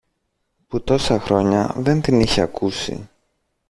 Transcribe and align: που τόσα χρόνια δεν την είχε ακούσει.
που 0.67 0.81
τόσα 0.83 1.19
χρόνια 1.19 1.73
δεν 1.77 2.01
την 2.01 2.19
είχε 2.19 2.41
ακούσει. 2.41 3.09